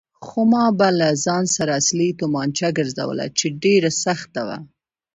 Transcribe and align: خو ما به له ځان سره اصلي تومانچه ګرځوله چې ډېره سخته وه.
خو 0.25 0.41
ما 0.51 0.65
به 0.77 0.87
له 0.99 1.09
ځان 1.25 1.43
سره 1.55 1.71
اصلي 1.81 2.09
تومانچه 2.19 2.67
ګرځوله 2.77 3.25
چې 3.37 3.45
ډېره 3.63 3.89
سخته 4.03 4.41
وه. 4.47 4.57